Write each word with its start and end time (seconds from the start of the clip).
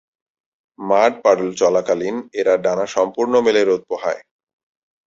Mud puddle 0.79 1.49
চলাকালীন 1.53 2.15
এরা 2.33 2.53
ডানা 2.57 2.85
সম্পূর্ণ 2.95 3.33
মেলে 3.45 3.61
রোদ 3.63 3.81
পোহায়। 3.89 4.21